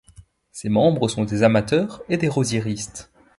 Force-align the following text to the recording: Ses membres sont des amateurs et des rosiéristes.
Ses 0.51 0.69
membres 0.69 1.07
sont 1.09 1.25
des 1.25 1.43
amateurs 1.43 2.01
et 2.09 2.17
des 2.17 2.27
rosiéristes. 2.27 3.11